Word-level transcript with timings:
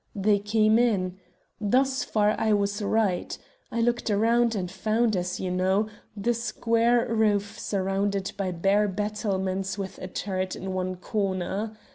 They 0.15 0.39
came 0.39 0.79
in. 0.79 1.19
Thus 1.59 2.03
far 2.03 2.31
I 2.39 2.53
was 2.53 2.81
right. 2.81 3.37
I 3.71 3.81
looked 3.81 4.09
around, 4.09 4.55
and 4.55 4.71
found, 4.71 5.15
as 5.15 5.39
you 5.39 5.51
know, 5.51 5.89
the 6.17 6.33
square 6.33 7.05
roof 7.13 7.59
surrounded 7.59 8.31
by 8.35 8.49
bare 8.49 8.87
battlements 8.87 9.77
with 9.77 9.99
a 9.99 10.07
turret 10.07 10.55
in 10.55 10.73
one 10.73 10.95
corner. 10.95 11.77